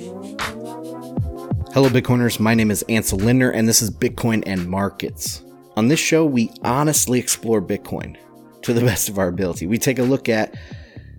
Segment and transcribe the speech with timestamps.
[0.00, 2.40] Hello, Bitcoiners.
[2.40, 5.44] My name is Ansel Lindner, and this is Bitcoin and Markets.
[5.76, 8.16] On this show, we honestly explore Bitcoin
[8.62, 9.66] to the best of our ability.
[9.66, 10.54] We take a look at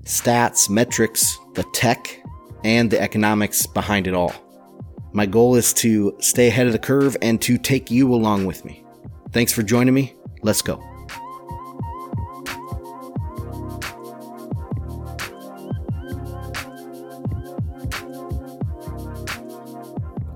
[0.03, 2.23] stats, metrics, the tech,
[2.63, 4.33] and the economics behind it all.
[5.13, 8.65] My goal is to stay ahead of the curve and to take you along with
[8.65, 8.83] me.
[9.31, 10.15] Thanks for joining me.
[10.41, 10.90] Let's go.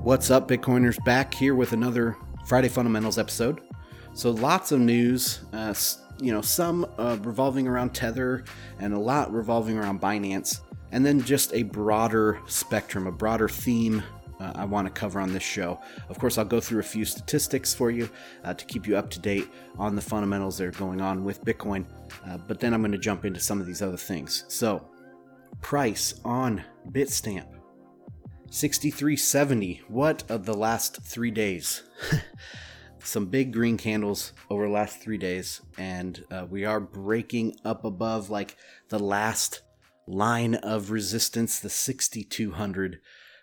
[0.05, 1.03] What's up, Bitcoiners?
[1.03, 3.61] Back here with another Friday Fundamentals episode.
[4.13, 5.73] So, lots of news, uh,
[6.21, 8.43] you know, some uh, revolving around Tether
[8.77, 10.59] and a lot revolving around Binance,
[10.91, 14.03] and then just a broader spectrum, a broader theme
[14.39, 15.81] uh, I want to cover on this show.
[16.07, 18.07] Of course, I'll go through a few statistics for you
[18.43, 19.47] uh, to keep you up to date
[19.79, 21.83] on the fundamentals that are going on with Bitcoin,
[22.27, 24.45] uh, but then I'm going to jump into some of these other things.
[24.49, 24.87] So,
[25.61, 27.47] price on Bitstamp
[28.49, 29.81] 6370.
[29.87, 31.83] What of the last three days?
[32.99, 37.85] Some big green candles over the last three days, and uh, we are breaking up
[37.85, 38.57] above like
[38.89, 39.61] the last
[40.07, 42.99] line of resistance, the 6200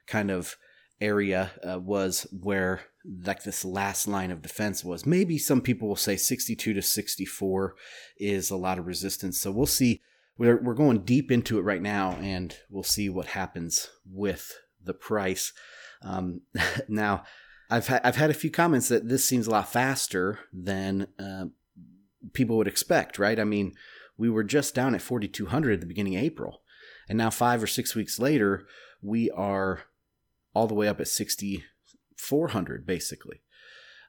[0.06, 0.56] kind of
[1.00, 2.83] area uh, was where
[3.25, 5.05] like this last line of defense was.
[5.05, 7.75] Maybe some people will say 62 to 64
[8.19, 9.39] is a lot of resistance.
[9.39, 10.00] So we'll see.
[10.39, 14.53] We're, we're going deep into it right now, and we'll see what happens with
[14.84, 15.52] the price.
[16.02, 16.42] Um,
[16.88, 17.25] now,
[17.70, 21.47] I've ha- I've had a few comments that this seems a lot faster than uh,
[22.33, 23.38] people would expect, right?
[23.38, 23.72] I mean,
[24.16, 26.62] we were just down at 4,200 at the beginning of April,
[27.08, 28.66] and now five or six weeks later,
[29.00, 29.84] we are
[30.55, 33.42] all the way up at 6,400, basically.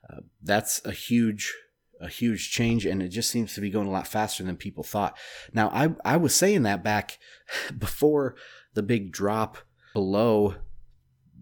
[0.09, 1.53] Uh, that's a huge
[2.01, 4.83] a huge change and it just seems to be going a lot faster than people
[4.83, 5.17] thought.
[5.53, 7.17] Now I I was saying that back
[7.77, 8.35] before
[8.73, 9.59] the big drop
[9.93, 10.55] below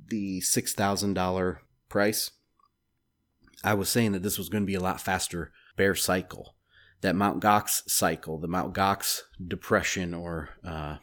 [0.09, 1.57] the $6,000
[1.89, 2.31] price,
[3.63, 6.55] I was saying that this was going to be a lot faster bear cycle.
[7.01, 10.97] That Mount Gox cycle, the Mount Gox depression or uh,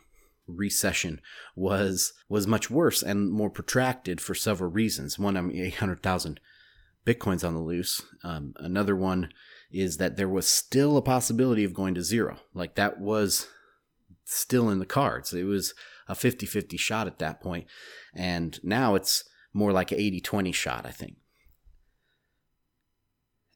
[0.46, 1.20] recession
[1.56, 5.18] was was much worse and more protracted for several reasons.
[5.18, 6.40] One, I mean, 800,000
[7.04, 8.02] bitcoins on the loose.
[8.22, 9.30] Um, another one
[9.70, 12.38] is that there was still a possibility of going to zero.
[12.54, 13.48] Like that was
[14.24, 15.32] still in the cards.
[15.32, 15.74] It was
[16.08, 17.66] a 50 50 shot at that point.
[18.14, 21.16] And now it's more like an 80 20 shot, I think.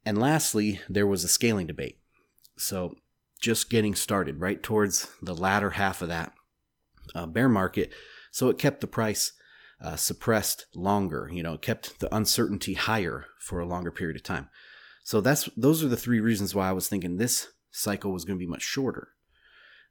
[0.05, 1.99] And lastly, there was a scaling debate.
[2.59, 2.97] So
[3.41, 6.33] just getting started, right towards the latter half of that
[7.15, 7.93] uh, bear market.
[8.31, 9.33] So it kept the price
[9.81, 11.29] uh, suppressed longer.
[11.33, 14.49] You know, it kept the uncertainty higher for a longer period of time.
[15.05, 18.39] So that's those are the three reasons why I was thinking this cycle was going
[18.39, 19.09] to be much shorter.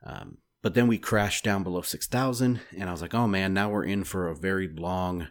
[0.06, 3.70] Um, but then we crashed down below 6,000, and I was like, oh man, now
[3.70, 5.28] we're in for a very long,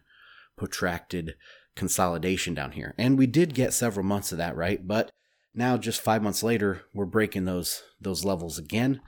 [0.57, 1.35] protracted
[1.77, 2.95] consolidation down here.
[2.99, 4.87] And we did get several months of that, right?
[4.87, 5.11] But
[5.55, 9.01] now, just five months later, we're breaking those those levels again,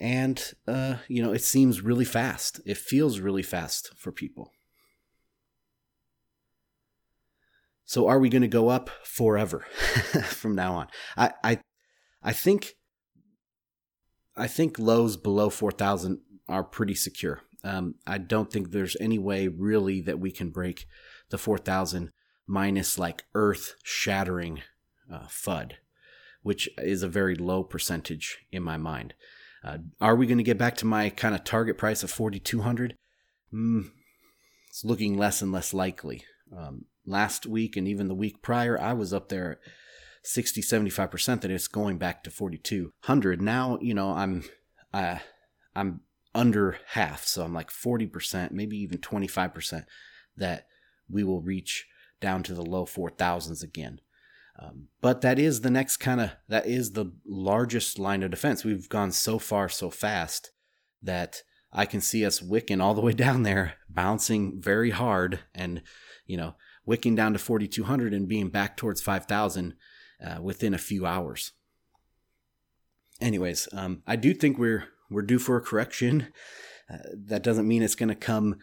[0.00, 2.60] and uh, you know, it seems really fast.
[2.64, 4.52] It feels really fast for people.
[7.84, 9.66] So, are we going to go up forever
[10.24, 10.86] from now on?
[11.14, 11.58] I, I,
[12.22, 12.74] I think
[14.36, 17.42] I think lows below 4,000 are pretty secure.
[17.64, 20.86] Um, I don't think there's any way really that we can break
[21.30, 22.10] the 4,000
[22.46, 24.62] minus like earth shattering
[25.12, 25.72] uh, FUD,
[26.42, 29.14] which is a very low percentage in my mind.
[29.64, 32.96] Uh, are we going to get back to my kind of target price of 4,200?
[33.54, 33.90] Mm,
[34.68, 36.24] it's looking less and less likely.
[36.56, 39.60] Um, last week and even the week prior, I was up there
[40.22, 44.44] 60 75% that it's going back to 4200 now you know i'm
[44.94, 45.18] uh,
[45.74, 46.00] i'm
[46.34, 49.84] under half so i'm like 40% maybe even 25%
[50.36, 50.66] that
[51.10, 51.86] we will reach
[52.20, 54.00] down to the low 4000s again.
[54.58, 58.64] Um, but that is the next kind of that is the largest line of defense.
[58.64, 60.52] We've gone so far so fast
[61.02, 65.82] that i can see us wicking all the way down there bouncing very hard and
[66.26, 66.54] you know
[66.84, 69.74] wicking down to 4200 and being back towards 5000
[70.24, 71.52] uh, within a few hours.
[73.20, 76.32] Anyways, um, I do think we're we're due for a correction.
[76.92, 78.56] Uh, that doesn't mean it's going to come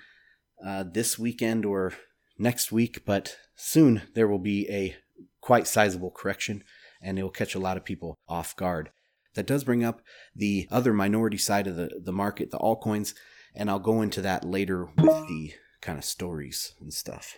[0.66, 1.94] uh, this weekend or
[2.38, 4.96] next week, but soon there will be a
[5.42, 6.64] quite sizable correction,
[7.02, 8.90] and it will catch a lot of people off guard.
[9.36, 10.02] That does bring up
[10.36, 13.14] the other minority side of the, the market, the altcoins,
[13.56, 17.38] and I'll go into that later with the kind of stories and stuff.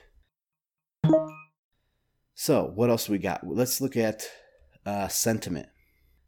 [2.34, 3.46] So, what else we got?
[3.46, 4.24] Let's look at
[4.86, 5.68] uh, sentiment.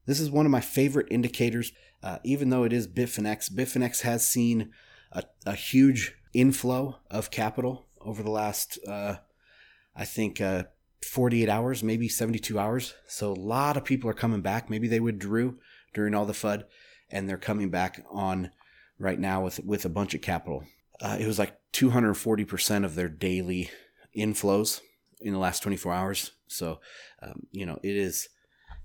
[0.05, 1.71] This is one of my favorite indicators,
[2.01, 3.51] uh, even though it is Bitfinex.
[3.51, 4.71] Bitfinex has seen
[5.11, 9.15] a, a huge inflow of capital over the last, uh,
[9.95, 10.63] I think, uh,
[11.03, 12.93] 48 hours, maybe 72 hours.
[13.07, 14.69] So a lot of people are coming back.
[14.69, 15.57] Maybe they withdrew
[15.93, 16.63] during all the FUD
[17.09, 18.51] and they're coming back on
[18.97, 20.63] right now with, with a bunch of capital.
[21.01, 23.69] Uh, it was like 240% of their daily
[24.17, 24.81] inflows
[25.23, 26.31] in the last 24 hours.
[26.47, 26.79] So,
[27.21, 28.29] um, you know, it is,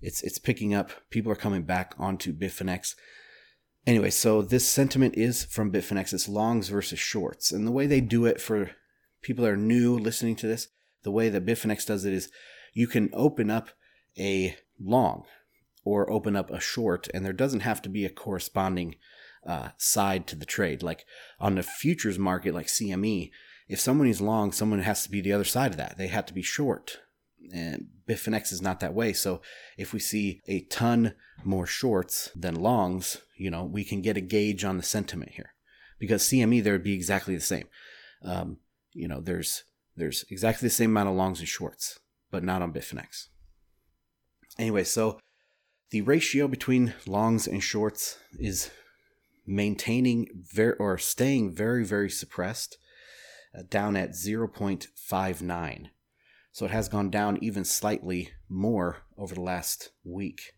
[0.00, 0.90] it's, it's picking up.
[1.10, 2.94] People are coming back onto Bitfinex.
[3.86, 6.12] Anyway, so this sentiment is from Bitfinex.
[6.12, 7.52] It's longs versus shorts.
[7.52, 8.70] And the way they do it for
[9.22, 10.68] people that are new listening to this,
[11.02, 12.30] the way that Bitfinex does it is
[12.74, 13.70] you can open up
[14.18, 15.24] a long
[15.84, 18.96] or open up a short, and there doesn't have to be a corresponding
[19.46, 20.82] uh, side to the trade.
[20.82, 21.06] Like
[21.40, 23.30] on the futures market, like CME,
[23.68, 25.98] if someone is long, someone has to be the other side of that.
[25.98, 26.98] They have to be short.
[27.52, 29.12] And Bitfinex is not that way.
[29.12, 29.40] So
[29.76, 34.22] if we see a ton more shorts than longs, you know, we can get a
[34.22, 35.54] gauge on the sentiment here.
[35.98, 37.66] Because CME, there would be exactly the same.
[38.24, 38.58] Um,
[38.92, 39.64] you know, there's
[39.96, 41.98] there's exactly the same amount of longs and shorts,
[42.30, 43.28] but not on Bitfinex.
[44.58, 45.18] Anyway, so
[45.90, 48.70] the ratio between longs and shorts is
[49.46, 52.78] maintaining very or staying very very suppressed,
[53.68, 55.86] down at 0.59.
[56.52, 60.54] So it has gone down even slightly more over the last week.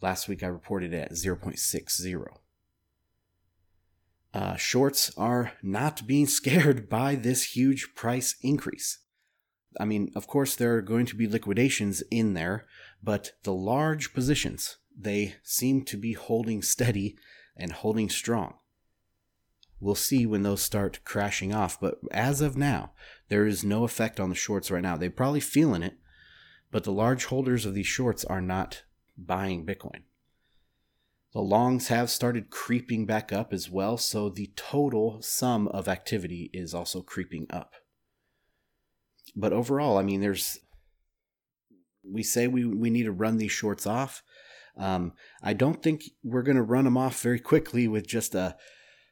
[0.00, 2.26] Last week I reported it at 0.60.
[4.32, 8.98] Uh, shorts are not being scared by this huge price increase.
[9.78, 12.66] I mean, of course, there are going to be liquidations in there,
[13.02, 17.16] but the large positions, they seem to be holding steady
[17.56, 18.54] and holding strong.
[19.78, 22.92] We'll see when those start crashing off, but as of now,
[23.28, 24.96] there is no effect on the shorts right now.
[24.96, 25.98] They're probably feeling it,
[26.70, 28.84] but the large holders of these shorts are not
[29.18, 30.02] buying Bitcoin.
[31.32, 36.50] The longs have started creeping back up as well, so the total sum of activity
[36.54, 37.74] is also creeping up.
[39.34, 40.58] But overall, I mean, there's.
[42.02, 44.22] We say we, we need to run these shorts off.
[44.78, 45.12] Um,
[45.42, 48.56] I don't think we're going to run them off very quickly with just a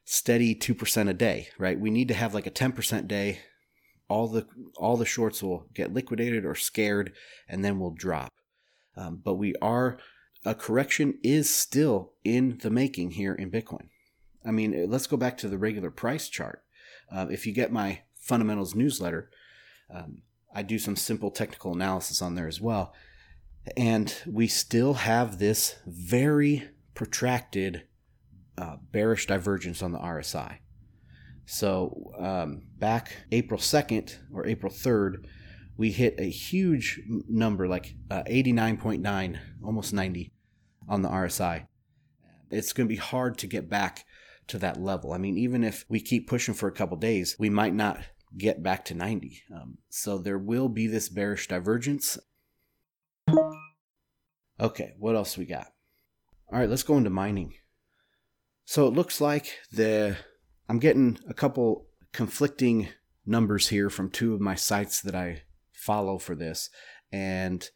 [0.04, 1.78] steady 2% a day, right?
[1.78, 3.40] We need to have like a 10% day.
[4.08, 4.46] All the
[4.76, 7.14] all the shorts will get liquidated or scared
[7.48, 8.30] and then will drop.
[8.96, 9.98] Um, but we are
[10.44, 13.88] a correction is still in the making here in Bitcoin.
[14.44, 16.62] I mean, let's go back to the regular price chart.
[17.10, 19.30] Uh, if you get my fundamentals newsletter,
[19.90, 20.22] um,
[20.54, 22.92] I do some simple technical analysis on there as well.
[23.76, 27.84] And we still have this very protracted
[28.58, 30.58] uh, bearish divergence on the RSI.
[31.46, 35.26] So um, back April 2nd or April 3rd,
[35.76, 40.32] we hit a huge number like uh, 89.9, almost 90
[40.88, 41.66] on the RSI.
[42.50, 44.04] It's going to be hard to get back
[44.46, 45.12] to that level.
[45.12, 47.98] I mean, even if we keep pushing for a couple days, we might not
[48.36, 49.42] get back to 90.
[49.54, 52.18] Um, so there will be this bearish divergence.
[54.60, 55.66] Okay, what else we got?
[56.52, 57.54] All right, let's go into mining.
[58.64, 60.16] So it looks like the
[60.68, 62.88] I'm getting a couple conflicting
[63.26, 66.70] numbers here from two of my sites that I follow for this,
[67.12, 67.68] and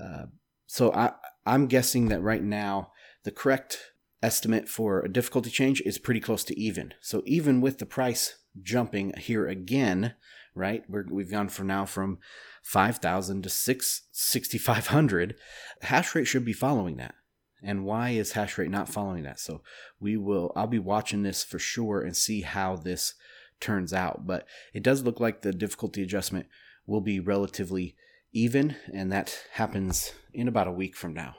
[0.00, 0.26] uh,
[0.66, 1.12] so I
[1.44, 2.92] I'm guessing that right now
[3.24, 6.94] the correct estimate for a difficulty change is pretty close to even.
[7.00, 10.14] So even with the price jumping here again,
[10.54, 10.84] right?
[10.88, 12.18] we have gone from now from
[12.62, 15.36] 5,000 to 6, 6,500.
[15.82, 17.14] Hash rate should be following that.
[17.62, 19.40] And why is hash rate not following that?
[19.40, 19.62] So
[19.98, 23.14] we will, I'll be watching this for sure and see how this
[23.60, 24.26] turns out.
[24.26, 26.46] But it does look like the difficulty adjustment
[26.86, 27.96] will be relatively
[28.32, 31.34] even, and that happens in about a week from now.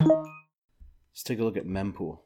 [0.00, 2.20] Let's take a look at mempool.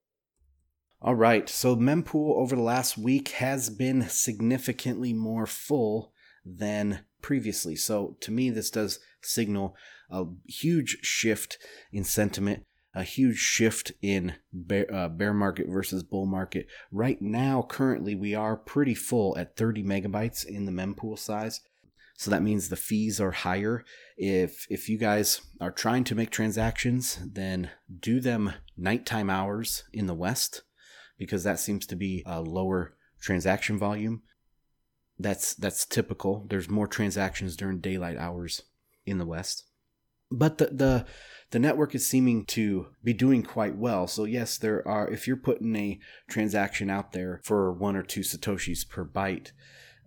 [1.03, 6.13] All right, so mempool over the last week has been significantly more full
[6.45, 7.75] than previously.
[7.75, 9.75] So to me, this does signal
[10.09, 11.59] a huge shift
[11.93, 12.65] in sentiment,
[12.95, 16.69] a huge shift in bear, uh, bear market versus bull market.
[16.93, 21.63] Right now, currently, we are pretty full at 30 megabytes in the mempool size.
[22.17, 23.85] So that means the fees are higher.
[24.17, 30.07] If if you guys are trying to make transactions, then do them nighttime hours in
[30.07, 30.63] the West
[31.19, 34.23] because that seems to be a lower transaction volume.
[35.19, 36.47] That's that's typical.
[36.49, 38.63] There's more transactions during daylight hours
[39.05, 39.65] in the West.
[40.31, 41.07] But the the
[41.51, 44.07] the network is seeming to be doing quite well.
[44.07, 48.21] So yes, there are if you're putting a transaction out there for one or two
[48.21, 49.53] satoshis per byte,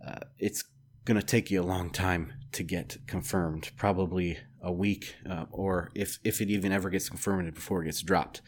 [0.05, 0.63] uh, it's
[1.05, 5.91] going to take you a long time to get confirmed, probably a week, uh, or
[5.95, 8.41] if if it even ever gets confirmed before it gets dropped.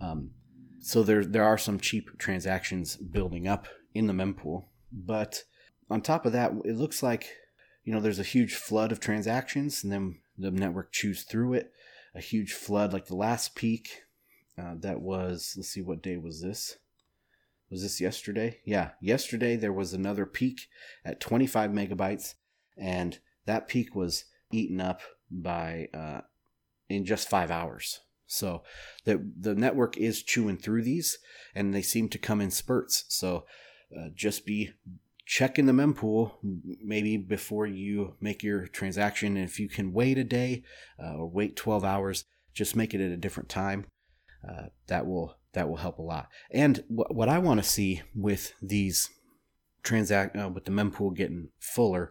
[0.00, 0.30] Um,
[0.80, 4.66] so there there are some cheap transactions building up in the mempool.
[4.92, 5.42] But
[5.90, 7.28] on top of that, it looks like
[7.84, 11.72] you know there's a huge flood of transactions, and then the network chews through it.
[12.14, 14.02] A huge flood, like the last peak,
[14.58, 15.54] uh, that was.
[15.56, 16.76] Let's see, what day was this?
[17.70, 18.60] Was this yesterday?
[18.64, 20.68] Yeah, yesterday there was another peak
[21.04, 22.34] at 25 megabytes,
[22.76, 26.22] and that peak was eaten up by uh,
[26.88, 28.00] in just five hours.
[28.26, 28.62] So
[29.04, 31.18] the the network is chewing through these,
[31.54, 33.04] and they seem to come in spurts.
[33.08, 33.44] So
[33.96, 34.72] uh, just be
[35.28, 36.32] checking the mempool
[36.82, 39.36] maybe before you make your transaction.
[39.36, 40.62] And if you can wait a day
[40.98, 43.84] uh, or wait 12 hours, just make it at a different time.
[44.48, 46.28] Uh, that will that will help a lot.
[46.50, 49.10] And wh- what I want to see with these
[49.82, 52.10] transact uh, with the mempool getting fuller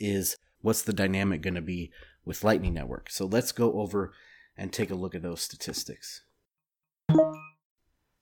[0.00, 1.92] is what's the dynamic going to be
[2.24, 3.10] with Lightning Network.
[3.10, 4.14] So let's go over
[4.56, 6.22] and take a look at those statistics.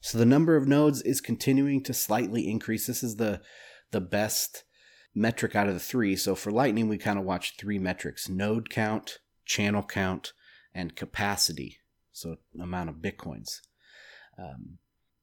[0.00, 2.88] So the number of nodes is continuing to slightly increase.
[2.88, 3.40] This is the
[3.92, 4.64] the best
[5.14, 6.16] metric out of the three.
[6.16, 10.32] So for Lightning, we kind of watch three metrics: node count, channel count,
[10.74, 11.78] and capacity.
[12.12, 13.60] So amount of bitcoins.
[14.38, 14.78] Um,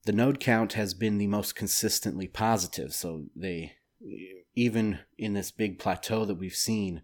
[0.05, 2.93] the node count has been the most consistently positive.
[2.93, 3.73] So they
[4.55, 7.01] even in this big plateau that we've seen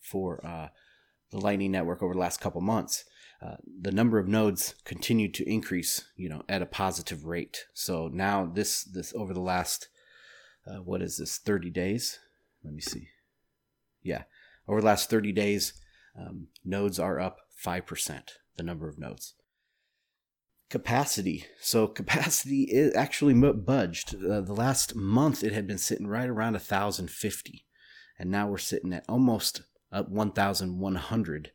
[0.00, 0.68] for uh,
[1.30, 3.04] the Lightning Network over the last couple months,
[3.42, 7.66] uh, the number of nodes continued to increase, you know, at a positive rate.
[7.74, 9.88] So now this this over the last
[10.66, 12.18] uh, what is this 30 days?
[12.64, 13.08] Let me see.
[14.02, 14.24] Yeah,
[14.68, 15.74] over the last 30 days,
[16.18, 18.34] um, nodes are up five percent.
[18.56, 19.34] The number of nodes.
[20.70, 21.44] Capacity.
[21.60, 24.14] So capacity is actually budged.
[24.14, 27.66] Uh, the last month it had been sitting right around 1,050,
[28.18, 31.50] and now we're sitting at almost uh, 1,100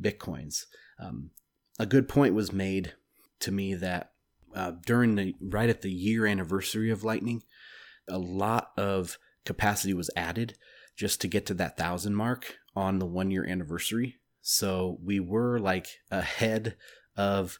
[0.00, 0.64] bitcoins.
[1.00, 1.30] Um,
[1.78, 2.92] a good point was made
[3.40, 4.12] to me that
[4.54, 7.42] uh, during the right at the year anniversary of Lightning,
[8.08, 10.56] a lot of capacity was added
[10.96, 14.16] just to get to that thousand mark on the one year anniversary.
[14.40, 16.76] So we were like ahead
[17.16, 17.58] of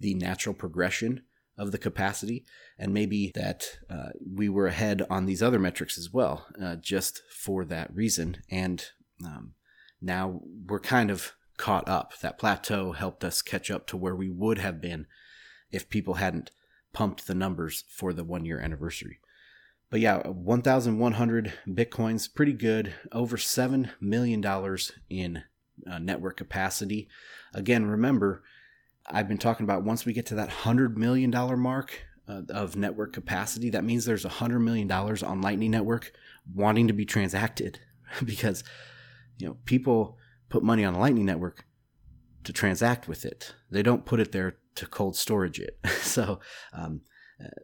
[0.00, 1.22] the natural progression
[1.58, 2.44] of the capacity,
[2.78, 7.22] and maybe that uh, we were ahead on these other metrics as well, uh, just
[7.30, 8.38] for that reason.
[8.50, 8.84] And
[9.24, 9.52] um,
[10.00, 12.18] now we're kind of caught up.
[12.20, 15.06] That plateau helped us catch up to where we would have been
[15.70, 16.50] if people hadn't
[16.92, 19.20] pumped the numbers for the one year anniversary.
[19.92, 22.94] But yeah, 1,100 bitcoins, pretty good.
[23.12, 24.42] Over $7 million
[25.10, 25.44] in
[25.86, 27.08] uh, network capacity.
[27.52, 28.42] Again, remember,
[29.06, 31.30] I've been talking about once we get to that $100 million
[31.60, 36.12] mark uh, of network capacity, that means there's $100 million on Lightning Network
[36.54, 37.78] wanting to be transacted
[38.24, 38.64] because,
[39.36, 40.16] you know, people
[40.48, 41.66] put money on the Lightning Network
[42.44, 43.54] to transact with it.
[43.70, 45.78] They don't put it there to cold storage it.
[46.00, 46.40] so
[46.72, 47.02] um,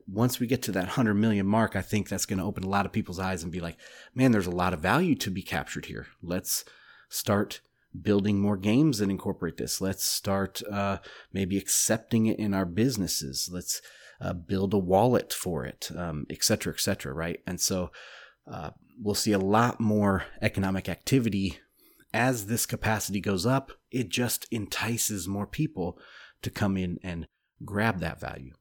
[0.07, 2.69] once we get to that 100 million mark, I think that's going to open a
[2.69, 3.77] lot of people's eyes and be like,
[4.15, 6.07] man, there's a lot of value to be captured here.
[6.23, 6.65] Let's
[7.09, 7.61] start
[8.01, 9.81] building more games that incorporate this.
[9.81, 10.99] Let's start uh,
[11.33, 13.49] maybe accepting it in our businesses.
[13.53, 13.81] Let's
[14.21, 17.41] uh, build a wallet for it, um, et cetera, et cetera, right?
[17.47, 17.91] And so
[18.51, 18.71] uh,
[19.01, 21.59] we'll see a lot more economic activity
[22.13, 25.99] as this capacity goes up, it just entices more people
[26.43, 27.27] to come in and
[27.65, 28.55] grab that value.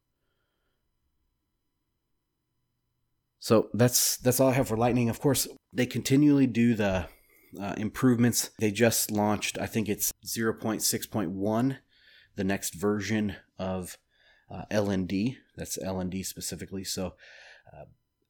[3.40, 5.10] So that's that's all I have for Lightning.
[5.10, 7.08] Of course, they continually do the
[7.60, 8.50] uh, improvements.
[8.60, 11.78] They just launched, I think it's 0.6.1,
[12.36, 13.98] the next version of
[14.52, 15.38] uh, LND.
[15.56, 16.84] That's LND specifically.
[16.84, 17.14] So
[17.76, 17.86] uh,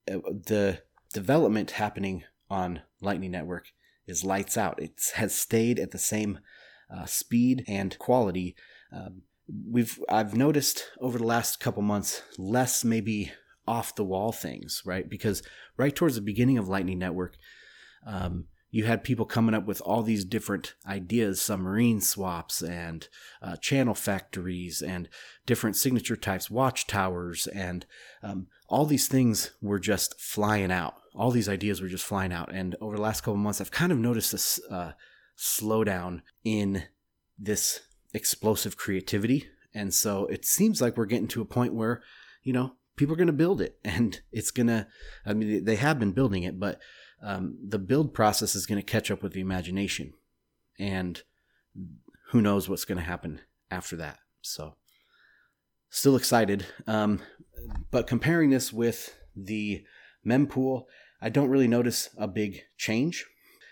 [0.08, 0.82] the
[1.14, 3.72] development happening on Lightning Network
[4.08, 4.82] is lights out.
[4.82, 6.40] It has stayed at the same
[6.94, 8.56] uh, speed and quality.
[8.92, 9.24] Um,
[9.70, 13.32] we've I've noticed over the last couple months less maybe
[13.68, 15.10] off the wall things, right?
[15.10, 15.44] Because
[15.78, 17.36] right towards the beginning of Lightning Network,
[18.06, 23.08] um, you had people coming up with all these different ideas submarine swaps and
[23.42, 25.10] uh, channel factories and
[25.46, 27.86] different signature types watchtowers and
[28.22, 32.54] um, all these things were just flying out all these ideas were just flying out.
[32.54, 34.92] And over the last couple months, I've kind of noticed this uh,
[35.38, 36.84] slowdown in
[37.38, 37.82] this
[38.14, 39.48] explosive creativity.
[39.74, 42.04] And so it seems like we're getting to a point where,
[42.44, 44.88] you know, people are going to build it and it's going to,
[45.26, 46.80] I mean, they have been building it, but
[47.24, 50.14] um, the build process is going to catch up with the imagination.
[50.78, 51.22] And
[52.32, 54.20] who knows what's going to happen after that.
[54.42, 54.76] So,
[55.90, 56.66] still excited.
[56.86, 57.22] Um,
[57.90, 59.84] but comparing this with the
[60.26, 60.84] mempool,
[61.22, 63.26] I don't really notice a big change.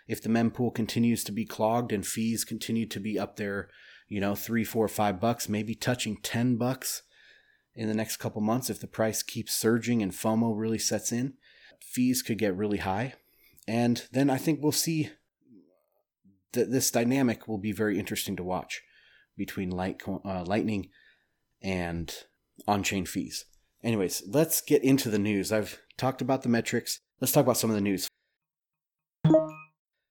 [0.08, 3.70] If the mempool continues to be clogged and fees continue to be up there,
[4.08, 7.04] you know, three, four, five bucks, maybe touching 10 bucks
[7.76, 11.34] in the next couple months if the price keeps surging and FOMO really sets in,
[11.82, 13.14] fees could get really high.
[13.68, 15.10] And then I think we'll see
[16.54, 18.82] that this dynamic will be very interesting to watch
[19.38, 20.90] between Light, uh, Lightning
[21.62, 22.14] and
[22.68, 23.46] on chain fees.
[23.84, 25.52] Anyways, let's get into the news.
[25.52, 27.02] I've talked about the metrics.
[27.20, 28.08] Let's talk about some of the news.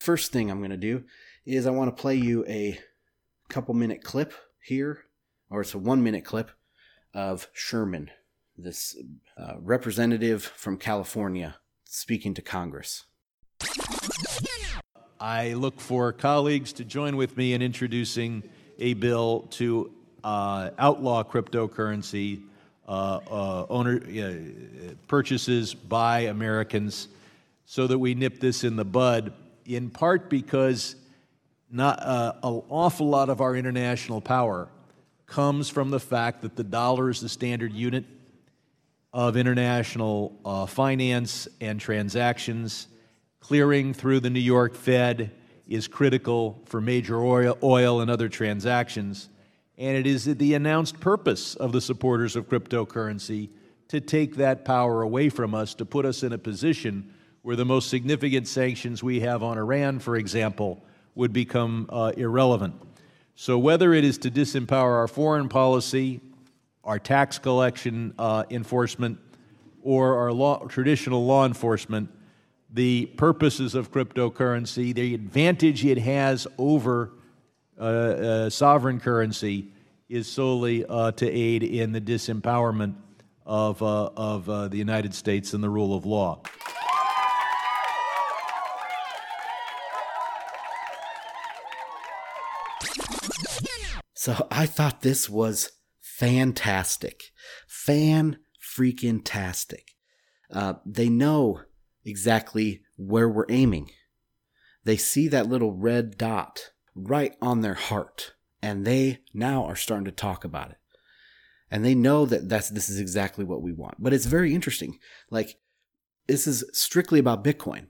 [0.00, 1.04] First thing I'm going to do
[1.46, 2.78] is I want to play you a
[3.48, 5.04] couple minute clip here,
[5.48, 6.50] or it's a one minute clip
[7.14, 8.10] of Sherman,
[8.58, 8.96] this
[9.38, 13.04] uh, representative from California, speaking to Congress.
[15.20, 18.42] I look for colleagues to join with me in introducing
[18.78, 19.92] a bill to
[20.22, 22.42] uh, outlaw cryptocurrency
[22.86, 23.98] uh, uh owner
[25.08, 27.08] purchases by Americans,
[27.64, 29.32] so that we nip this in the bud.
[29.64, 30.96] In part because
[31.70, 34.68] not uh, an awful lot of our international power
[35.26, 38.04] comes from the fact that the dollar is the standard unit
[39.12, 42.88] of international uh, finance and transactions.
[43.40, 45.30] Clearing through the New York Fed
[45.68, 49.28] is critical for major oil, oil and other transactions.
[49.78, 53.50] And it is the announced purpose of the supporters of cryptocurrency
[53.88, 57.12] to take that power away from us, to put us in a position
[57.42, 60.82] where the most significant sanctions we have on Iran, for example,
[61.14, 62.74] would become uh, irrelevant.
[63.36, 66.20] So, whether it is to disempower our foreign policy,
[66.84, 69.18] our tax collection uh, enforcement,
[69.82, 72.10] or our law, traditional law enforcement,
[72.70, 77.12] the purposes of cryptocurrency, the advantage it has over
[77.78, 79.72] uh, uh, sovereign currency,
[80.08, 82.94] is solely uh, to aid in the disempowerment
[83.44, 86.40] of, uh, of uh, the United States and the rule of law.
[94.24, 97.24] So I thought this was fantastic.
[97.68, 99.90] Fan freaking tastic.
[100.50, 101.60] Uh, they know
[102.06, 103.90] exactly where we're aiming.
[104.82, 108.32] They see that little red dot right on their heart,
[108.62, 110.78] and they now are starting to talk about it.
[111.70, 114.02] And they know that that's this is exactly what we want.
[114.02, 115.00] But it's very interesting.
[115.30, 115.58] Like
[116.28, 117.88] this is strictly about Bitcoin.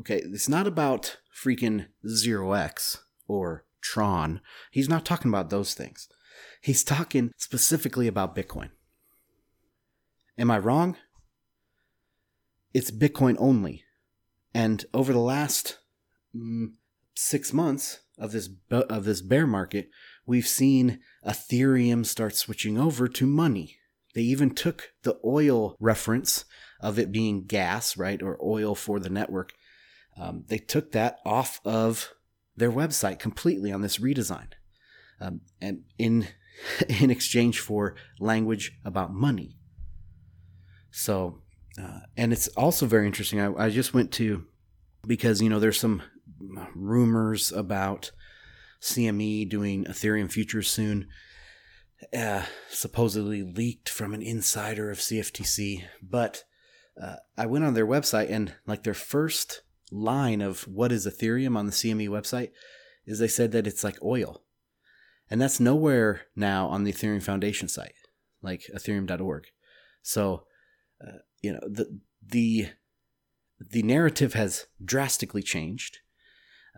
[0.00, 2.96] Okay, it's not about freaking 0x
[3.28, 4.40] or Tron.
[4.70, 6.08] He's not talking about those things.
[6.60, 8.70] He's talking specifically about Bitcoin.
[10.36, 10.96] Am I wrong?
[12.74, 13.84] It's Bitcoin only.
[14.52, 15.78] And over the last
[16.34, 16.72] mm,
[17.14, 19.90] six months of this of this bear market,
[20.26, 23.76] we've seen Ethereum start switching over to money.
[24.14, 26.44] They even took the oil reference
[26.80, 29.52] of it being gas, right, or oil for the network.
[30.18, 32.12] Um, they took that off of
[32.56, 34.48] their website completely on this redesign,
[35.20, 36.28] um, and in
[37.00, 39.56] in exchange for language about money.
[40.90, 41.42] So,
[41.80, 43.40] uh, and it's also very interesting.
[43.40, 44.44] I, I just went to
[45.06, 46.02] because you know there's some
[46.74, 48.10] rumors about
[48.80, 51.08] CME doing Ethereum futures soon.
[52.16, 56.44] Uh, supposedly leaked from an insider of CFTC, but
[57.02, 61.56] uh, I went on their website and like their first line of what is Ethereum
[61.56, 62.50] on the CME website
[63.06, 64.42] is they said that it's like oil.
[65.30, 67.94] And that's nowhere now on the Ethereum Foundation site,
[68.42, 69.46] like ethereum.org.
[70.02, 70.44] So,
[71.04, 72.68] uh, you know, the the
[73.58, 75.98] the narrative has drastically changed.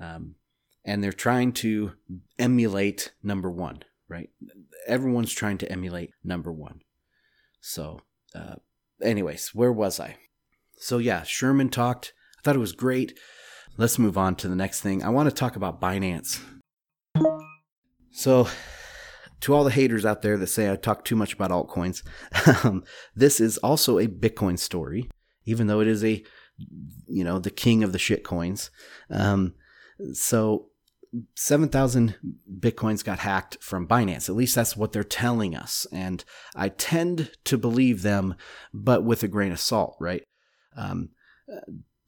[0.01, 0.37] Um,
[0.85, 1.93] and they're trying to
[2.39, 4.31] emulate number one, right?
[4.87, 6.81] Everyone's trying to emulate number one.
[7.61, 8.01] So,
[8.35, 8.57] uh,
[9.03, 10.17] anyways, where was I?
[10.79, 12.15] So, yeah, Sherman talked
[12.49, 13.19] thought it was great.
[13.77, 15.03] Let's move on to the next thing.
[15.05, 16.43] I want to talk about Binance.
[18.11, 18.49] So,
[19.41, 22.03] to all the haters out there that say I talk too much about altcoins,
[22.65, 22.85] um,
[23.15, 25.11] this is also a Bitcoin story,
[25.45, 26.25] even though it is a,
[27.07, 28.71] you know, the king of the shit coins.
[29.11, 29.53] Um,
[30.15, 30.71] so,
[31.35, 32.17] 7,000
[32.61, 34.31] Bitcoins got hacked from Binance.
[34.31, 35.87] At least that's what they're telling us.
[35.93, 36.25] And
[36.57, 38.37] I tend to believe them,
[38.73, 40.23] but with a grain of salt, right?
[40.75, 41.11] Um,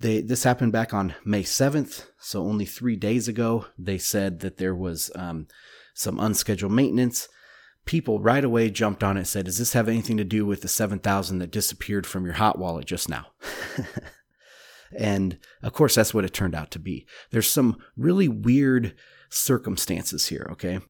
[0.00, 3.66] they, this happened back on May 7th, so only three days ago.
[3.78, 5.46] They said that there was um,
[5.94, 7.28] some unscheduled maintenance.
[7.84, 10.68] People right away jumped on it said, Does this have anything to do with the
[10.68, 13.26] 7,000 that disappeared from your hot wallet just now?
[14.96, 17.06] and of course, that's what it turned out to be.
[17.30, 18.94] There's some really weird
[19.28, 20.80] circumstances here, okay?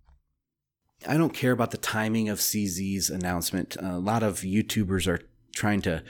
[1.09, 3.77] I don't care about the timing of CZ's announcement.
[3.81, 5.20] A lot of YouTubers are
[5.55, 6.05] trying to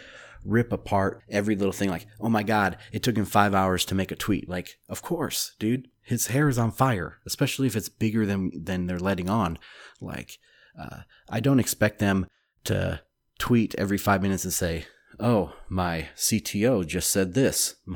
[0.45, 3.95] rip apart every little thing like, oh my God, it took him five hours to
[3.95, 4.49] make a tweet.
[4.49, 8.87] Like, of course, dude, his hair is on fire, especially if it's bigger than, than
[8.87, 9.59] they're letting on.
[10.01, 10.39] Like,
[10.79, 12.27] uh, I don't expect them
[12.65, 13.01] to
[13.39, 14.87] tweet every five minutes and say,
[15.21, 17.77] oh, my CTO just said this.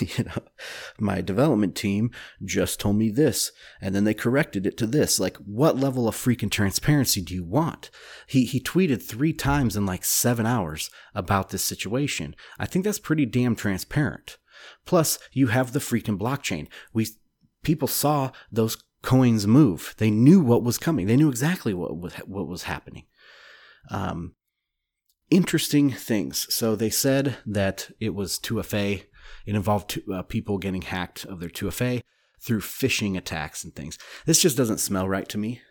[0.00, 0.42] you know,
[0.98, 2.10] my development team
[2.44, 5.20] just told me this, and then they corrected it to this.
[5.20, 7.90] Like, what level of freaking transparency do you want?
[8.26, 12.34] He he tweeted three times in like seven hours about this situation.
[12.58, 14.38] I think that's pretty damn transparent.
[14.86, 16.68] Plus, you have the freaking blockchain.
[16.92, 17.06] We
[17.62, 19.94] people saw those coins move.
[19.98, 21.06] They knew what was coming.
[21.06, 23.04] They knew exactly what was what was happening.
[23.90, 24.34] Um,
[25.32, 26.46] interesting things.
[26.54, 29.04] So they said that it was 2FA.
[29.46, 32.02] It involved two, uh, people getting hacked of their 2FA
[32.38, 33.98] through phishing attacks and things.
[34.26, 35.60] This just doesn't smell right to me.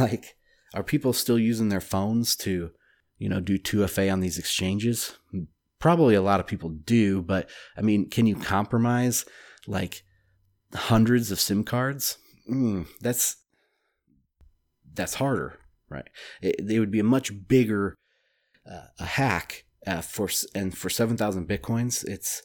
[0.00, 0.34] Like,
[0.74, 2.72] are people still using their phones to,
[3.18, 5.16] you know, do 2FA on these exchanges?
[5.78, 9.24] Probably a lot of people do, but I mean, can you compromise
[9.68, 10.02] like
[10.74, 12.18] hundreds of SIM cards?
[12.50, 13.36] Mm, that's
[14.92, 16.08] that's harder, right?
[16.42, 17.94] It, it would be a much bigger
[18.70, 22.04] uh, a hack uh, for and for seven thousand bitcoins.
[22.04, 22.42] It's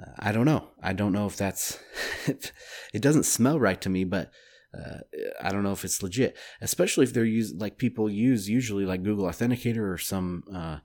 [0.00, 0.68] uh, I don't know.
[0.82, 1.78] I don't know if that's
[2.26, 4.30] it doesn't smell right to me, but
[4.76, 4.98] uh,
[5.42, 6.36] I don't know if it's legit.
[6.60, 10.78] Especially if they're use like people use usually like Google Authenticator or some uh,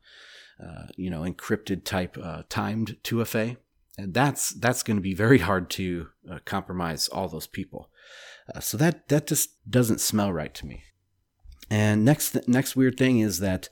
[0.64, 2.18] uh, you know encrypted type
[2.50, 3.58] timed 2FA,
[3.98, 6.08] and that's that's going to be very hard to
[6.46, 7.90] compromise all those people.
[8.60, 10.84] so that that just doesn't smell right to me.
[11.70, 13.70] And next next weird thing is that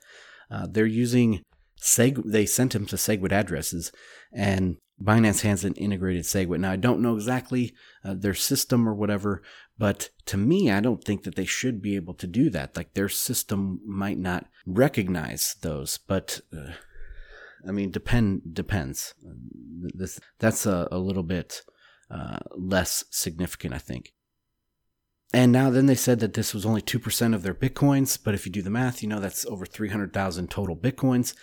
[0.50, 1.44] uh, they're using
[1.82, 2.22] Seg.
[2.24, 3.92] They sent him to SegWit addresses,
[4.32, 6.60] and Binance has an integrated SegWit.
[6.60, 9.42] Now I don't know exactly uh, their system or whatever,
[9.78, 12.78] but to me, I don't think that they should be able to do that.
[12.78, 16.42] Like their system might not recognize those, but.
[16.56, 16.74] Uh,
[17.66, 19.14] I mean, depend depends.
[19.94, 21.62] This that's a, a little bit
[22.12, 24.14] uh, less significant, I think.
[25.34, 28.46] And now then they said that this was only 2% of their Bitcoins, but if
[28.46, 31.34] you do the math, you know that's over 300,000 total Bitcoins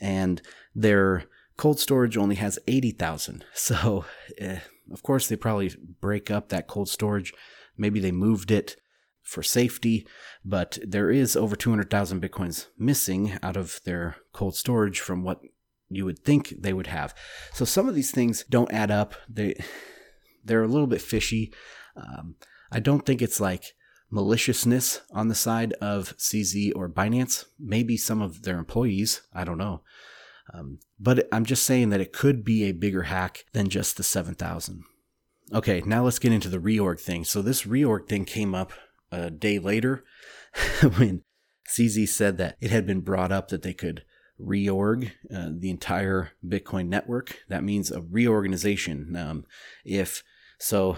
[0.00, 0.40] and
[0.74, 1.24] their
[1.56, 3.44] cold storage only has 80,000.
[3.54, 4.04] So,
[4.38, 4.60] eh,
[4.92, 7.32] of course they probably break up that cold storage.
[7.76, 8.76] Maybe they moved it
[9.22, 10.06] for safety,
[10.44, 15.40] but there is over 200,000 Bitcoins missing out of their cold storage from what
[15.88, 17.14] you would think they would have.
[17.52, 19.14] So some of these things don't add up.
[19.28, 19.54] They
[20.44, 21.52] they're a little bit fishy.
[21.96, 22.34] Um,
[22.74, 23.74] I don't think it's like
[24.10, 27.44] maliciousness on the side of CZ or Binance.
[27.58, 29.22] Maybe some of their employees.
[29.32, 29.82] I don't know.
[30.52, 34.02] Um, but I'm just saying that it could be a bigger hack than just the
[34.02, 34.82] 7,000.
[35.52, 37.24] Okay, now let's get into the reorg thing.
[37.24, 38.72] So this reorg thing came up
[39.12, 40.02] a day later
[40.96, 41.22] when
[41.70, 44.04] CZ said that it had been brought up that they could
[44.40, 47.38] reorg uh, the entire Bitcoin network.
[47.48, 49.14] That means a reorganization.
[49.16, 49.44] Um,
[49.84, 50.24] if
[50.58, 50.96] so,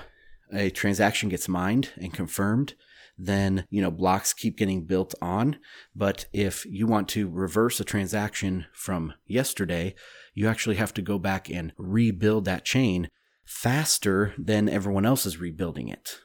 [0.52, 2.74] a transaction gets mined and confirmed,
[3.18, 5.58] then you know blocks keep getting built on.
[5.94, 9.94] But if you want to reverse a transaction from yesterday,
[10.34, 13.08] you actually have to go back and rebuild that chain
[13.44, 16.18] faster than everyone else is rebuilding it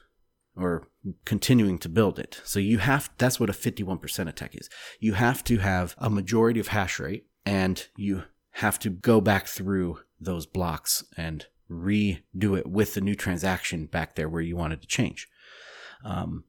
[0.56, 0.88] or
[1.24, 2.40] continuing to build it.
[2.44, 4.68] So you have that's what a 51% attack is.
[5.00, 8.24] You have to have a majority of hash rate and you
[8.56, 14.14] have to go back through those blocks and redo it with the new transaction back
[14.14, 15.28] there where you wanted to change.
[16.04, 16.44] Um,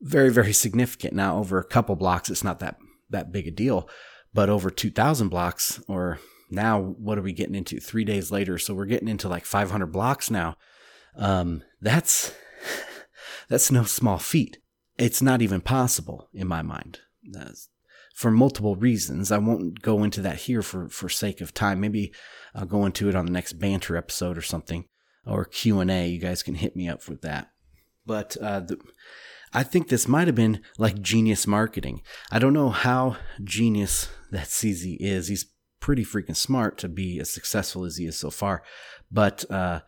[0.00, 1.14] very, very significant.
[1.14, 2.78] Now, over a couple blocks, it's not that,
[3.10, 3.88] that big a deal,
[4.32, 6.18] but over 2,000 blocks, or
[6.50, 8.58] now what are we getting into three days later?
[8.58, 10.56] So we're getting into like 500 blocks now.
[11.16, 12.34] Um, that's,
[13.48, 14.58] that's no small feat.
[14.98, 17.00] It's not even possible in my mind.
[17.24, 17.68] That's,
[18.20, 19.32] for multiple reasons.
[19.32, 21.80] I won't go into that here for, for sake of time.
[21.80, 22.12] Maybe
[22.54, 24.84] I'll go into it on the next banter episode or something,
[25.24, 26.06] or Q and A.
[26.06, 27.48] You guys can hit me up with that.
[28.04, 28.78] But uh, the,
[29.54, 32.02] I think this might have been like genius marketing.
[32.30, 35.28] I don't know how genius that CZ is.
[35.28, 35.46] He's
[35.80, 38.62] pretty freaking smart to be as successful as he is so far,
[39.10, 39.80] but uh,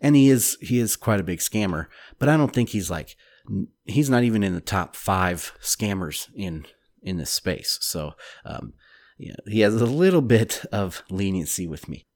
[0.00, 1.86] and he is he is quite a big scammer.
[2.20, 3.16] But I don't think he's like
[3.86, 6.64] he's not even in the top five scammers in
[7.02, 7.78] in this space.
[7.80, 8.12] So
[8.44, 8.74] um,
[9.18, 12.06] yeah, he has a little bit of leniency with me.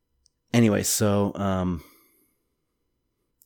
[0.53, 1.83] Anyway, so um,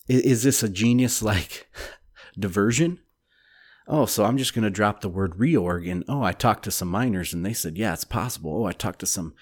[0.08, 1.68] is, is this a genius like
[2.38, 3.00] diversion?
[3.86, 6.70] Oh, so I'm just going to drop the word reorg and oh, I talked to
[6.70, 8.62] some miners and they said, yeah, it's possible.
[8.62, 9.34] Oh, I talked to some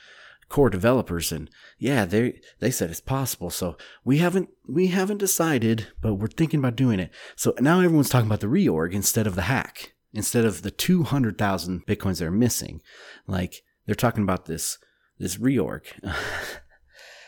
[0.49, 3.51] core developers and yeah, they they said it's possible.
[3.51, 7.11] So we haven't we haven't decided, but we're thinking about doing it.
[7.37, 11.87] So now everyone's talking about the reorg instead of the hack, instead of the 200,000
[11.87, 12.81] bitcoins they're missing.
[13.27, 14.79] Like they're talking about this
[15.19, 15.83] this reorg.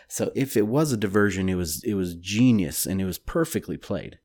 [0.09, 3.77] so if it was a diversion, it was it was genius and it was perfectly
[3.77, 4.19] played.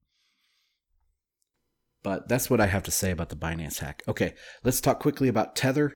[2.04, 4.04] But that's what I have to say about the Binance hack.
[4.08, 5.92] Okay, let's talk quickly about Tether.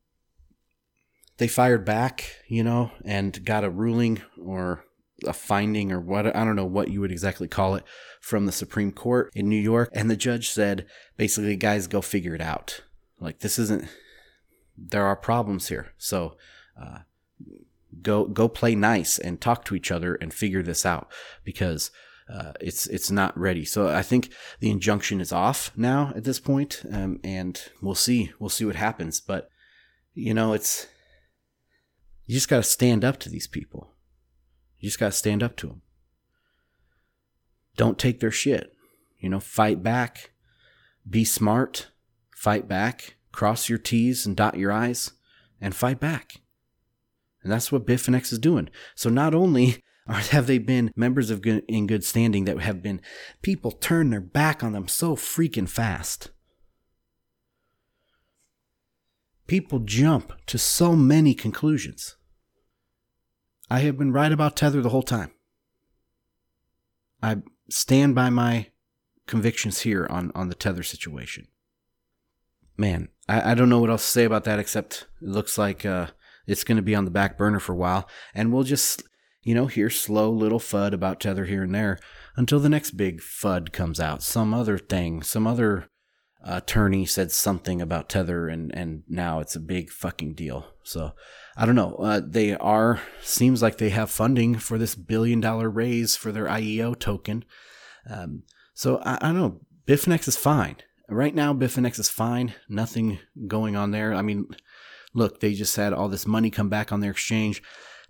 [1.37, 4.83] they fired back, you know, and got a ruling or
[5.25, 7.83] a finding or what I don't know what you would exactly call it
[8.21, 10.85] from the Supreme Court in New York and the judge said
[11.17, 12.81] basically guys go figure it out.
[13.19, 13.87] Like this isn't
[14.77, 15.93] there are problems here.
[15.97, 16.37] So
[16.79, 16.99] uh,
[18.01, 21.11] go go play nice and talk to each other and figure this out
[21.43, 21.91] because
[22.31, 23.65] uh, it's it's not ready.
[23.65, 28.31] So I think the injunction is off now at this point, um, and we'll see
[28.39, 29.19] we'll see what happens.
[29.19, 29.49] But
[30.13, 30.87] you know, it's
[32.25, 33.95] you just got to stand up to these people.
[34.79, 35.81] You just got to stand up to them.
[37.75, 38.71] Don't take their shit.
[39.19, 40.31] You know, fight back.
[41.09, 41.91] Be smart.
[42.35, 43.15] Fight back.
[43.31, 45.11] Cross your T's and dot your I's
[45.61, 46.41] and fight back.
[47.43, 48.69] And that's what Bitfinex is doing.
[48.95, 52.81] So not only are, have they been members of good, in good standing that have
[52.81, 53.01] been
[53.41, 56.31] people turn their back on them so freaking fast.
[59.47, 62.15] People jump to so many conclusions.
[63.69, 65.31] I have been right about Tether the whole time.
[67.21, 67.37] I
[67.69, 68.67] stand by my
[69.27, 71.47] convictions here on, on the Tether situation.
[72.77, 75.85] Man, I, I don't know what else to say about that except it looks like
[75.85, 76.07] uh,
[76.47, 78.09] it's going to be on the back burner for a while.
[78.33, 79.03] And we'll just,
[79.43, 81.99] you know, hear slow little FUD about Tether here and there
[82.35, 84.23] until the next big FUD comes out.
[84.23, 85.89] Some other thing, some other
[86.43, 90.67] attorney said something about Tether, and, and now it's a big fucking deal.
[90.83, 91.11] So
[91.59, 91.95] I don't know.
[91.95, 96.45] Uh, they are seems like they have funding for this billion dollar raise for their
[96.45, 97.43] IEO token.
[98.09, 98.43] Um,
[98.73, 99.59] so I, I don't know.
[99.85, 100.77] Bitfinex is fine
[101.09, 101.53] right now.
[101.53, 102.53] Bitfinex is fine.
[102.69, 104.13] Nothing going on there.
[104.13, 104.47] I mean,
[105.13, 107.61] look, they just had all this money come back on their exchange.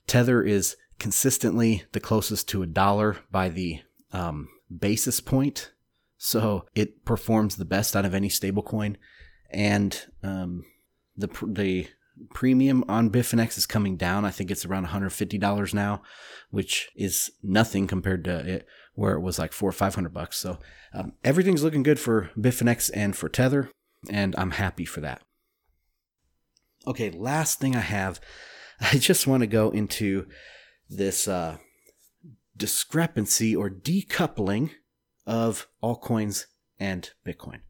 [0.05, 3.81] Tether is consistently the closest to a dollar by the
[4.13, 5.71] um, basis point,
[6.19, 8.95] so it performs the best out of any stablecoin,
[9.49, 10.65] and um,
[11.17, 11.87] the the
[12.33, 14.25] premium on Bitfinex is coming down.
[14.25, 16.01] I think it's around $150 now,
[16.51, 20.37] which is nothing compared to it where it was like four or 500 bucks.
[20.37, 20.59] So
[20.93, 23.69] um, everything's looking good for Bitfinex and for Tether,
[24.09, 25.21] and I'm happy for that.
[26.85, 28.19] Okay, last thing I have,
[28.81, 30.27] I just want to go into
[30.89, 31.57] this uh,
[32.57, 34.71] discrepancy or decoupling
[35.25, 36.45] of altcoins
[36.79, 37.61] and Bitcoin.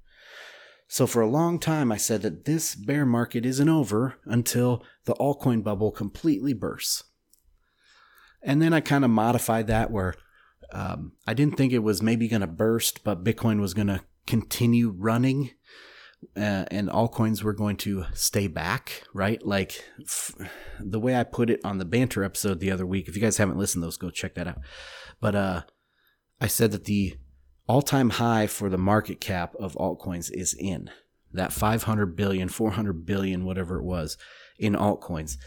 [0.92, 5.14] So for a long time, I said that this bear market isn't over until the
[5.14, 7.04] altcoin bubble completely bursts.
[8.42, 10.16] And then I kind of modified that where
[10.74, 14.02] um, I didn't think it was maybe going to burst, but Bitcoin was going to
[14.26, 15.52] continue running
[16.36, 19.46] uh, and altcoins were going to stay back, right?
[19.46, 20.36] Like f-
[20.80, 23.08] the way I put it on the banter episode the other week.
[23.08, 24.60] If you guys haven't listened to those, go check that out.
[25.22, 25.62] But uh,
[26.42, 27.16] I said that the
[27.70, 30.90] all time high for the market cap of altcoins is in
[31.32, 34.18] that 500 billion, 400 billion, whatever it was
[34.58, 35.38] in altcoins.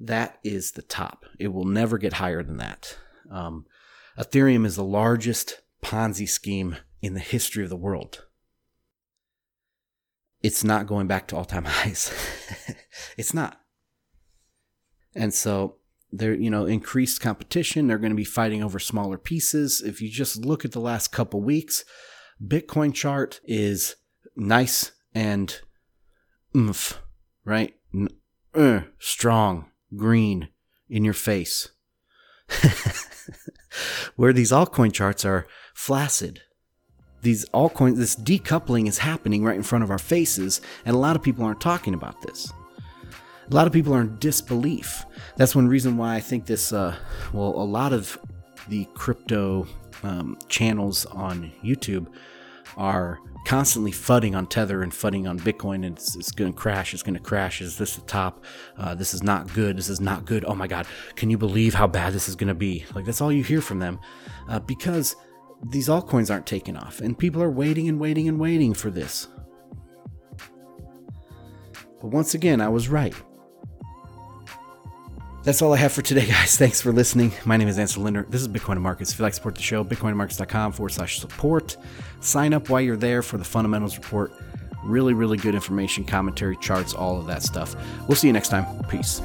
[0.00, 1.26] That is the top.
[1.38, 2.96] It will never get higher than that.
[3.30, 3.66] Um,
[4.18, 8.24] Ethereum is the largest Ponzi scheme in the history of the world.
[10.42, 12.10] It's not going back to all time highs.
[13.18, 13.60] it's not.
[15.14, 15.76] And so
[16.12, 17.86] there you know increased competition.
[17.86, 19.82] They're going to be fighting over smaller pieces.
[19.82, 21.84] If you just look at the last couple weeks
[22.44, 23.96] bitcoin chart is
[24.36, 25.60] nice and
[26.54, 27.00] oomph
[27.44, 27.74] right?
[28.54, 30.48] Uh, strong green
[30.90, 31.68] in your face.
[34.16, 36.40] Where these altcoin charts are flaccid.
[37.22, 41.16] These altcoins this decoupling is happening right in front of our faces and a lot
[41.16, 42.52] of people aren't talking about this
[43.50, 45.04] a lot of people are in disbelief.
[45.36, 46.96] That's one reason why I think this, uh,
[47.32, 48.18] well, a lot of
[48.68, 49.66] the crypto
[50.02, 52.08] um, channels on YouTube
[52.76, 56.92] are constantly fudding on Tether and fudding on Bitcoin, and it's, it's going to crash.
[56.92, 57.62] It's going to crash.
[57.62, 58.44] Is this the top?
[58.76, 59.76] Uh, this is not good.
[59.78, 60.44] This is not good.
[60.46, 60.86] Oh my God!
[61.14, 62.84] Can you believe how bad this is going to be?
[62.94, 64.00] Like that's all you hear from them,
[64.48, 65.14] uh, because
[65.70, 69.28] these altcoins aren't taking off, and people are waiting and waiting and waiting for this.
[72.00, 73.14] But once again, I was right.
[75.46, 76.56] That's all I have for today, guys.
[76.56, 77.30] Thanks for listening.
[77.44, 78.26] My name is Ansel Lindner.
[78.28, 79.12] This is Bitcoin and Markets.
[79.12, 81.76] If you'd like to support the show, bitcoinandmarkets.com forward slash support.
[82.18, 84.32] Sign up while you're there for the fundamentals report.
[84.82, 87.76] Really, really good information, commentary, charts, all of that stuff.
[88.08, 88.66] We'll see you next time.
[88.88, 89.22] Peace.